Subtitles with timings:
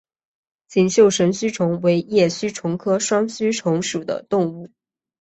[0.67, 4.67] 锦绣神须虫为叶须虫科双须虫属的动物。